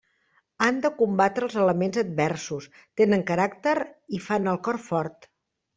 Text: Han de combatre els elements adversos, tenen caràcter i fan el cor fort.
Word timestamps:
Han 0.67 0.79
de 0.85 0.89
combatre 1.01 1.47
els 1.49 1.57
elements 1.65 2.01
adversos, 2.03 2.69
tenen 3.03 3.27
caràcter 3.31 3.79
i 4.21 4.25
fan 4.31 4.55
el 4.57 4.63
cor 4.69 4.83
fort. 4.91 5.35